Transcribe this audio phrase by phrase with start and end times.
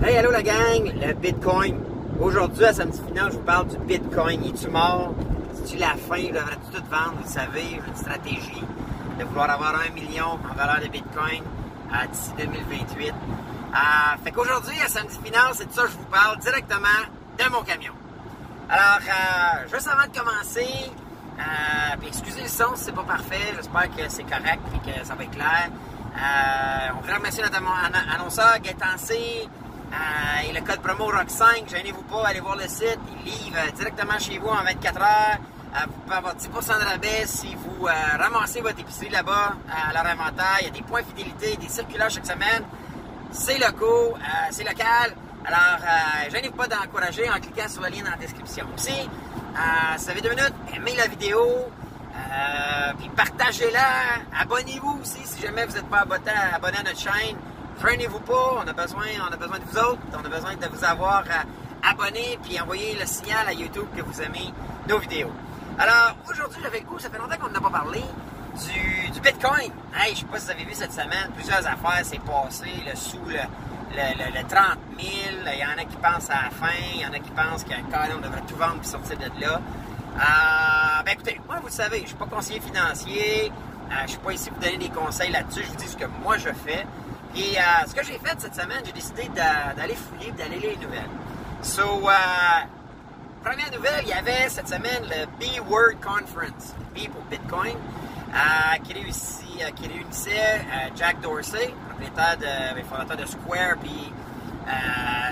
[0.00, 1.76] Hey, allô la gang, le Bitcoin.
[2.20, 4.44] Aujourd'hui, à samedi final, je vous parle du Bitcoin.
[4.44, 5.12] Es-tu mort?
[5.54, 6.22] Si tu la fin?
[6.22, 7.14] Devrais-tu tout vendre?
[7.16, 8.62] Vous le savez, une stratégie
[9.18, 11.42] de vouloir avoir un million en valeur de Bitcoin
[11.92, 13.08] euh, d'ici 2028.
[13.08, 13.76] Euh,
[14.22, 17.02] fait qu'aujourd'hui, à samedi final, c'est de ça que je vous parle directement
[17.36, 17.92] de mon camion.
[18.70, 20.92] Alors, euh, juste avant de commencer,
[21.40, 25.16] euh, excusez le son si c'est pas parfait, j'espère que c'est correct et que ça
[25.16, 25.70] va être clair.
[26.94, 27.60] On voudrait remercier notre
[28.14, 29.48] annonceur Gaëtan C,
[29.92, 33.70] euh, et le code promo ROCK5, gênez-vous pas, allez voir le site, il livre euh,
[33.70, 35.38] directement chez vous en 24 heures.
[35.74, 37.86] Euh, vous pouvez avoir 10% de rabais si vous
[38.18, 40.58] ramassez votre épicerie là-bas à leur inventaire.
[40.60, 42.64] Il y a des points de fidélité, des circulaires chaque semaine.
[43.30, 44.14] C'est locaux,
[44.50, 45.14] c'est local.
[45.44, 45.78] Alors,
[46.30, 48.66] gênez-vous pas d'encourager en cliquant sur le lien dans la description.
[48.74, 51.38] Aussi, si vous avez deux minutes, aimez la vidéo,
[52.98, 54.40] puis partagez-la.
[54.40, 57.36] Abonnez-vous aussi si jamais vous n'êtes pas abonné à notre chaîne.
[57.80, 60.66] Prenez-vous pas, on a besoin, on a besoin de vous autres, on a besoin de
[60.66, 64.52] vous avoir euh, abonné puis envoyer le signal à YouTube que vous aimez
[64.88, 65.30] nos vidéos.
[65.78, 68.02] Alors aujourd'hui j'avais goût, ça fait longtemps qu'on n'a pas parlé
[69.12, 69.70] du, Bitcoin.
[69.94, 72.96] Hey, je sais pas si vous avez vu cette semaine, plusieurs affaires s'est passé le
[72.96, 73.38] sous le,
[73.94, 75.10] le, 30 000.
[75.52, 77.62] Il y en a qui pensent à la fin, il y en a qui pensent
[77.62, 77.84] qu'un
[78.16, 79.60] on devrait tout vendre et sortir de là.
[80.16, 83.52] Euh, ben écoutez, moi vous le savez, je suis pas conseiller financier,
[83.92, 86.06] euh, je suis pas ici pour donner des conseils là-dessus, je vous dis ce que
[86.24, 86.84] moi je fais.
[87.36, 90.86] Et euh, ce que j'ai fait cette semaine, j'ai décidé d'aller fouiller, d'aller lire les
[90.86, 91.10] nouvelles.
[91.62, 92.12] So, euh,
[93.44, 97.76] première nouvelle, il y avait cette semaine le B-Word Conference, B pour Bitcoin,
[98.34, 100.60] euh, qui, réunissait
[100.96, 104.12] Jack Dorsey, propriétaire de, ben, fondateur de Square puis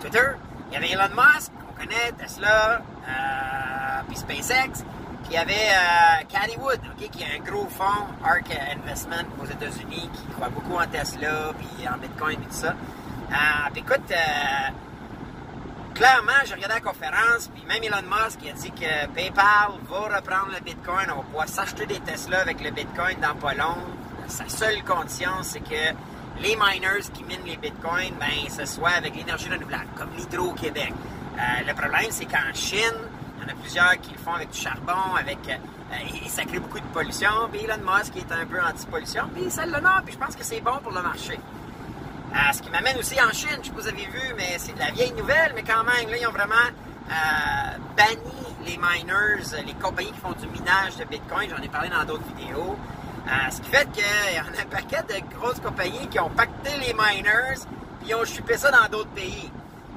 [0.00, 0.32] Twitter.
[0.70, 2.82] Il y avait Elon Musk, qu'on connaît, Tesla,
[4.08, 4.84] puis SpaceX
[5.28, 10.10] il y avait euh, Caddy Wood, qui est un gros fonds, ARK Investment aux États-Unis,
[10.12, 12.70] qui croit beaucoup en Tesla, puis en Bitcoin, et tout ça.
[12.70, 13.34] Euh,
[13.72, 14.70] puis écoute, euh,
[15.94, 20.52] clairement, j'ai regardé la conférence, puis même Elon Musk a dit que PayPal va reprendre
[20.52, 23.76] le Bitcoin, on va pouvoir s'acheter des Tesla avec le Bitcoin dans pas long.
[24.26, 25.94] Sa seule condition, c'est que
[26.40, 30.92] les miners qui minent les Bitcoins, ben, ce soit avec l'énergie renouvelable, comme l'Hydro-Québec.
[31.66, 33.09] le problème, c'est qu'en Chine,
[33.50, 36.78] en a plusieurs qui le font avec du charbon, avec euh, et ça crée beaucoup
[36.78, 37.48] de pollution.
[37.52, 40.60] Puis Elon Musk est un peu anti-pollution, puis ça l'honore, puis je pense que c'est
[40.60, 41.38] bon pour le marché.
[42.32, 44.56] Euh, ce qui m'amène aussi en Chine, je sais pas si vous avez vu, mais
[44.58, 46.54] c'est de la vieille nouvelle, mais quand même, là, ils ont vraiment
[47.10, 51.50] euh, banni les miners, les compagnies qui font du minage de Bitcoin.
[51.50, 52.76] J'en ai parlé dans d'autres vidéos.
[53.50, 54.04] ce qui fait qu'il
[54.36, 57.58] y en a un paquet de grosses compagnies qui ont pacté les miners,
[58.00, 59.50] puis ils ont chupé ça dans d'autres pays.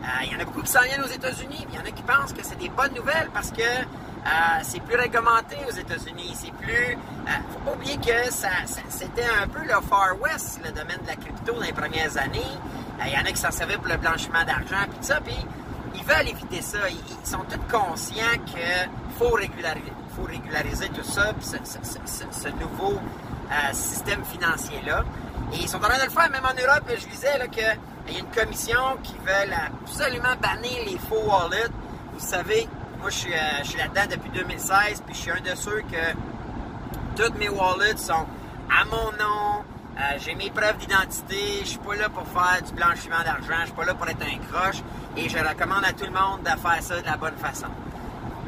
[0.03, 1.91] Il euh, y en a beaucoup qui s'en viennent aux États-Unis, il y en a
[1.91, 4.29] qui pensent que c'est des bonnes nouvelles parce que euh,
[4.61, 6.35] c'est plus réglementé aux États-Unis.
[6.35, 6.97] C'est plus.
[6.97, 8.49] Euh, faut pas oublier que ça,
[8.89, 12.41] c'était un peu le Far West, le domaine de la crypto dans les premières années.
[13.05, 15.35] Il y en a qui s'en servaient pour le blanchiment d'argent, puis ça, puis
[15.95, 16.79] ils veulent éviter ça.
[16.89, 22.99] Ils, sont tous conscients qu'il faut régulariser, faut régulariser tout ça, puis ce, nouveau
[23.71, 25.03] système financier-là.
[25.53, 27.77] Et ils sont en train de le faire, même en Europe, je disais là, que
[28.07, 29.53] il y a une commission qui veut
[29.83, 31.71] absolument bannir les faux wallets.
[32.13, 32.67] Vous savez,
[32.99, 37.37] moi, je suis, euh, là-dedans depuis 2016, puis je suis un de ceux que toutes
[37.37, 38.25] mes wallets sont
[38.69, 39.63] à mon nom.
[39.97, 41.59] Euh, j'ai mes preuves d'identité.
[41.61, 43.59] Je suis pas là pour faire du blanchiment d'argent.
[43.61, 44.81] Je suis pas là pour être un croche.
[45.15, 47.67] Et je recommande à tout le monde de faire ça de la bonne façon.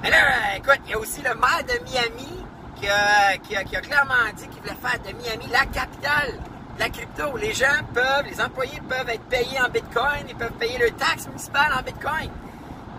[0.01, 2.43] Mais là, écoute, il y a aussi le maire de Miami
[2.75, 6.39] qui a, qui a clairement dit qu'il voulait faire de Miami la capitale
[6.79, 7.37] la crypto.
[7.37, 11.27] Les gens peuvent, les employés peuvent être payés en Bitcoin, ils peuvent payer leur taxe
[11.27, 12.29] municipale en Bitcoin.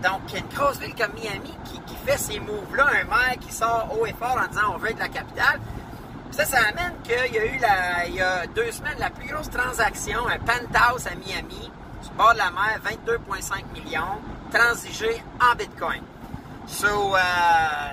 [0.03, 3.37] Donc, il y a une grosse ville comme Miami qui, fait ces moves-là, un maire
[3.41, 5.59] qui sort haut et fort en disant on veut être la capitale.
[6.31, 7.59] Ça, ça amène qu'il y a eu,
[8.07, 11.69] il y a deux semaines, la plus grosse transaction, un penthouse à Miami,
[12.01, 14.21] sur bord de la mer, 22,5 millions,
[14.51, 16.01] transigé en Bitcoin.
[16.67, 17.19] So, euh,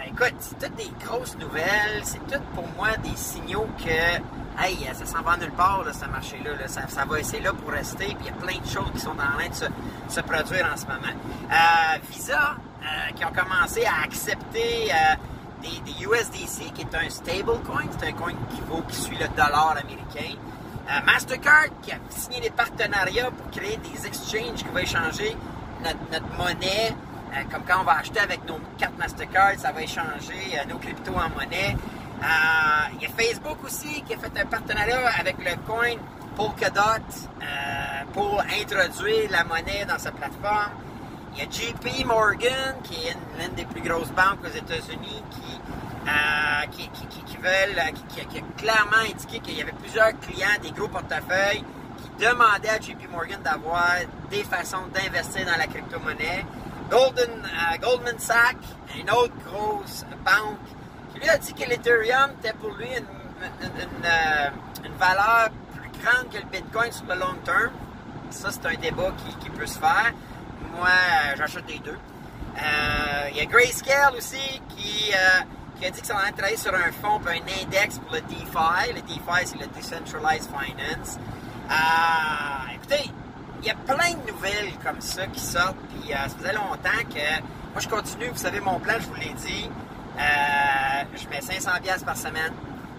[0.06, 4.20] écoute, c'est toutes des grosses nouvelles, c'est tout pour moi des signaux que
[4.58, 6.68] hey, ça s'en va nulle part, là, ce marché-là.
[6.68, 8.06] Ça, va essayer là pour rester.
[8.06, 10.76] Puis il y a plein de choses qui sont en train de se, produire en
[10.76, 11.14] ce moment.
[11.50, 15.14] Euh, Visa, euh, qui ont commencé à accepter euh,
[15.62, 17.84] des, USDC, qui est un stablecoin.
[17.98, 20.36] C'est un coin qui vaut, qui suit le dollar américain.
[21.06, 25.34] Mastercard, qui a signé des partenariats pour créer des exchanges qui vont échanger
[25.82, 26.94] notre, monnaie.
[27.50, 31.30] comme quand on va acheter avec nos cartes Mastercard, ça va échanger nos cryptos en
[31.30, 31.74] monnaie.
[32.22, 32.26] Euh,
[32.94, 35.94] il y a Facebook aussi qui a fait un partenariat avec le coin
[36.36, 37.44] Polkadot euh,
[38.12, 40.72] pour introduire la monnaie dans sa plateforme.
[41.36, 45.60] Il y a JP Morgan, qui est l'une des plus grosses banques aux États-Unis, qui,
[46.06, 51.64] euh, qui, veulent, qui, a clairement indiqué qu'il y avait plusieurs clients, des gros portefeuilles,
[51.98, 53.96] qui demandé à JP Morgan d'avoir
[54.30, 56.46] des façons d'investir dans la crypto-monnaie.
[56.88, 57.30] Golden,
[57.80, 58.56] Goldman Sachs,
[58.96, 60.73] une autre grosse banque,
[61.14, 64.50] lui a dit que l'Ethereum était pour lui une, euh,
[64.98, 67.72] valeur plus grande que le Bitcoin sur le long terme.
[68.30, 70.12] Ça, c'est un débat qui, peut se faire.
[70.76, 70.88] Moi,
[71.36, 71.98] j'achète les deux.
[73.30, 75.12] Il y a Grayscale aussi qui
[75.86, 78.94] a dit que ça allait travailler sur un fonds et un index pour le DeFi.
[78.94, 81.18] Le DeFi, c'est le Decentralized Finance.
[81.70, 83.10] Euh, écoutez,
[83.60, 87.04] il y a plein de nouvelles comme ça qui sortent, puis euh, ça faisait longtemps
[87.08, 89.83] que moi je continue, vous savez mon plan, je vous l'ai dit, euh,
[90.16, 92.52] je mets 500$ par semaine,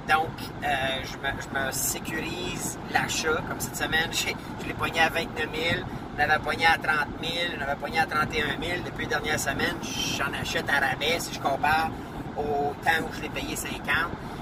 [0.07, 0.29] donc
[0.61, 6.43] je me, sécurise l'achat, comme cette semaine, je l'ai poigné à 29 000, je l'avais
[6.43, 9.77] poigné à 30 000, je l'avais poigné à 31 000, depuis les dernières semaines,
[10.17, 11.89] j'en achète à rabais si je compare
[12.37, 13.81] au temps où je l'ai payé 50.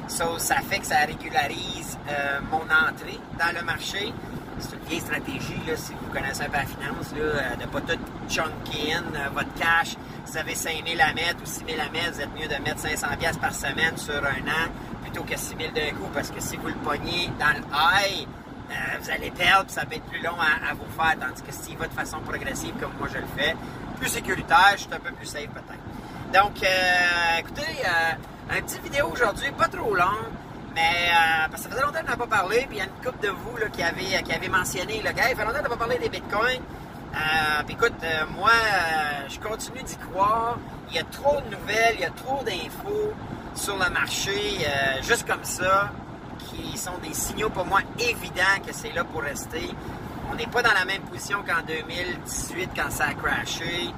[0.07, 4.13] So, ça fait que ça régularise euh, mon entrée dans le marché.
[4.69, 7.61] C'est une vieille stratégie, là, si vous connaissez un peu la finance, là, euh, de
[7.61, 7.99] ne pas tout
[8.29, 9.89] chunker in euh, votre cash.
[10.25, 12.47] Si vous avez 5 000 à mettre ou 6 000 à mettre, vous êtes mieux
[12.47, 13.07] de mettre 500
[13.41, 14.71] par semaine sur un an
[15.01, 18.27] plutôt que 6 000 d'un coup parce que si vous le pognez dans le high,
[18.99, 21.19] vous allez perdre ça peut être plus long à, vous faire.
[21.19, 23.55] Tandis que si va de façon progressive comme moi je le fais,
[23.99, 25.83] plus sécuritaire, je suis un peu plus safe peut-être.
[26.33, 30.17] Donc, euh, écoutez, euh, un petit vidéo aujourd'hui, pas trop long,
[30.73, 32.85] mais euh, parce que ça faisait longtemps qu'on n'a pas parlé, puis il y a
[32.85, 35.57] une couple de vous là, qui, avez, qui avez mentionné, le gars, il fait longtemps
[35.57, 36.61] qu'on n'a pas parlé des bitcoins.
[37.65, 37.93] puis écoute,
[38.35, 38.51] moi,
[39.29, 40.57] je continue d'y croire.
[40.89, 43.13] Il y a trop de nouvelles, il y a trop d'infos
[43.55, 44.65] sur le marché,
[45.01, 45.91] juste comme ça,
[46.39, 49.69] qui sont des signaux pour moi évidents que c'est là pour rester.
[50.31, 53.89] On n'est pas dans la même position qu'en 2018 quand ça a crashé.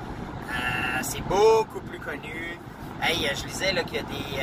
[0.49, 2.59] Euh, c'est beaucoup plus connu.
[3.01, 4.41] Hey, je lisais qu'il y a des.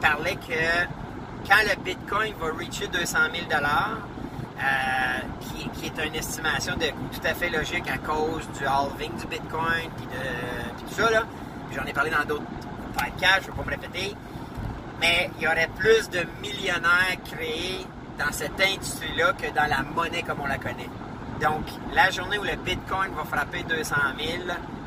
[0.00, 6.86] Parlait que quand le Bitcoin va reacher 200 000 euh, qui, est une estimation de
[6.86, 10.06] tout à fait logique à cause du halving du Bitcoin, puis
[10.86, 11.08] tout ça.
[11.74, 12.44] J'en ai parlé dans d'autres
[12.94, 14.14] podcasts, je ne vais pas me répéter.
[15.00, 17.86] Mais il y aurait plus de millionnaires créés
[18.18, 20.90] dans cette industrie-là que dans la monnaie comme on la connaît.
[21.40, 24.28] Donc, la journée où le Bitcoin va frapper 200 000,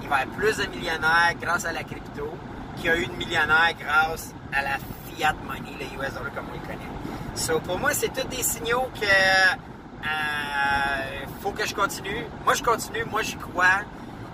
[0.01, 2.29] il va y avoir plus de millionnaires grâce à la crypto
[2.75, 4.77] qu'il y a eu de millionnaires grâce à la
[5.45, 6.89] money, le US dollar comme on le connaît.
[7.35, 10.07] So, pour moi, c'est tous des signaux que euh,
[11.41, 12.25] faut que je continue.
[12.45, 13.81] Moi, je continue, moi, j'y crois.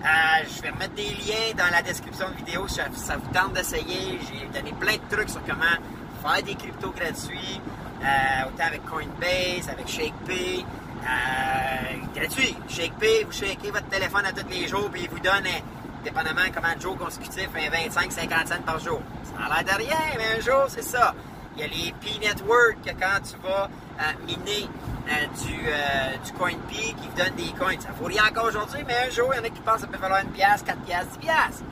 [0.04, 0.07] Euh,
[0.56, 4.19] je vais remettre des liens dans la description de vidéo si ça vous tente d'essayer.
[4.22, 5.66] J'ai donné plein de trucs sur comment
[6.24, 7.62] faire des cryptos gratuits,
[8.04, 10.66] euh, autant avec Coinbase, avec ShakePay.
[11.04, 12.56] Euh, gratuit.
[12.69, 15.45] ShakePay, vous shakez votre téléphone à tous les jours, puis il vous donne,
[16.04, 19.02] dépendamment comment de jours consécutifs, un 25-50 cents par jour.
[19.24, 21.14] Ça a l'air de rien, mais un jour, c'est ça.
[21.56, 24.70] Il y a les P-Network, que quand tu vas euh, miner
[25.10, 27.80] euh, du, euh, du CoinP qui vous donne des coins.
[27.80, 29.82] Ça vaut rien encore aujourd'hui, mais un jour, il y en a qui pensent que
[29.82, 31.64] ça peut valoir une pièce, 4 pièces, 10 pièces.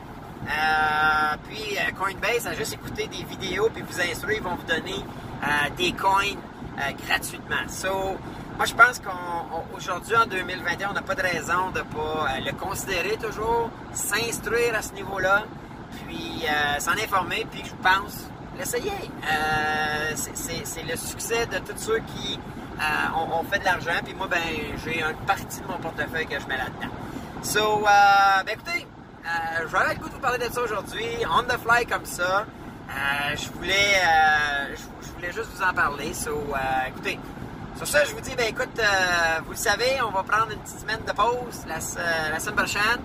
[1.48, 5.06] puis Coinbase, a juste écouté des vidéos puis vous instruire, ils vont vous donner
[5.78, 6.34] des coins
[7.08, 7.68] gratuitement.
[7.70, 8.18] So,
[8.58, 12.46] moi, je pense qu'aujourd'hui, en 2021, on n'a pas de raison de ne pas euh,
[12.46, 15.44] le considérer toujours, s'instruire à ce niveau-là,
[16.08, 18.92] puis euh, s'en informer, puis je pense l'essayer.
[19.30, 22.40] Euh, c'est le succès de tous ceux qui
[23.14, 24.40] ont, fait de l'argent, puis moi, ben,
[24.86, 26.94] j'ai une partie de mon portefeuille que je mets là-dedans.
[27.44, 28.88] So, ben écoutez,
[29.70, 32.46] j'aurais le goût vous parler de ça aujourd'hui, on the fly comme ça.
[32.90, 34.02] Je voulais,
[34.76, 36.14] je, voulais juste vous en parler.
[36.14, 36.54] So,
[36.88, 37.20] écoutez,
[37.78, 40.60] sur ça, je vous dis, ben écoute, euh, vous le savez, on va prendre une
[40.60, 43.02] petite semaine de pause la, euh, semaine prochaine.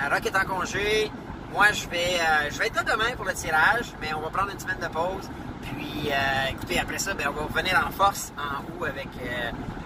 [0.00, 1.12] Euh, Rock est en congé.
[1.52, 2.18] Moi, je vais,
[2.50, 4.88] je vais être là demain pour le tirage, mais on va prendre une semaine de
[4.88, 5.28] pause.
[5.62, 6.08] Puis,
[6.48, 9.08] écoutez, après ça, ben, on va revenir en force en haut avec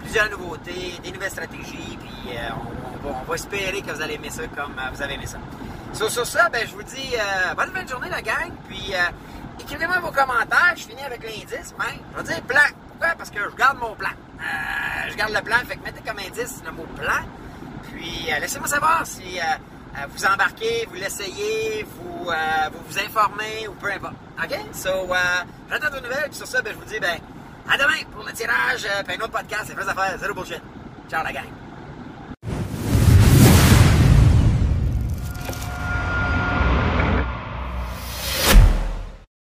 [0.02, 1.98] plusieurs nouveautés, des nouvelles stratégies.
[2.00, 2.34] Puis,
[3.04, 5.38] on, va, espérer que vous allez aimer ça comme vous avez aimé ça.
[5.92, 7.14] Sur, ça, ben, je vous dis
[7.56, 8.52] bonne fin de journée, la gang.
[8.68, 8.92] Puis,
[9.60, 10.74] écrivez-moi vos commentaires.
[10.76, 11.74] Je finis avec l'indice.
[11.80, 11.94] Hein?
[12.12, 12.60] Je vais dire plan.
[12.88, 13.14] Pourquoi?
[13.16, 14.10] Parce que je garde mon plan.
[14.40, 17.22] Euh, je garde le plan, fait que mettez comme indice le mot plan.
[17.90, 23.90] Puis euh, laissez-moi savoir si euh, vous embarquez, vous l'essayez, vous, vous informez ou peu
[23.92, 24.14] importe.
[24.42, 24.56] OK?
[24.72, 25.08] So,
[25.68, 26.28] j'attends vos nouvelles.
[26.28, 27.18] Puis sur ça, ben, je vous dis ben,
[27.70, 30.62] à demain pour le tirage, puis un autre podcast, c'est à faire, zéro bullshit.
[31.08, 31.67] Ciao la gang.